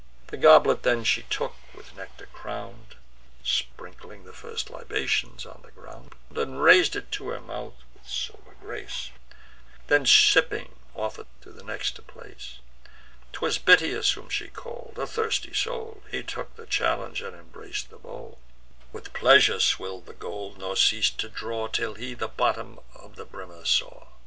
[0.29, 2.95] The goblet then she took, with nectar crown'd
[3.43, 8.55] (Sprinkling the first libations on the ground,) And rais'd it to her mouth with sober
[8.59, 9.11] grace;
[9.85, 12.57] Then, sipping, offer'd to the next in place.
[13.31, 17.99] 'Twas Bitias whom she call'd, a thirsty soul; He took the challenge, and embrac'd the
[17.99, 18.39] bowl,
[18.91, 23.25] With pleasure swill'd the gold, nor ceas'd to draw, Till he the bottom of the
[23.25, 24.07] brimmer saw.